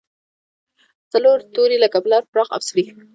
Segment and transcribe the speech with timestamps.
[1.11, 2.87] څلور توري لکه پلار، پراخ او سرېښ.